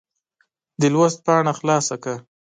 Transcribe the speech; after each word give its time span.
د 0.81 0.83
لوست 0.93 1.19
پاڼه 1.25 1.53
خلاصه 1.59 1.95
کړه. 2.03 2.17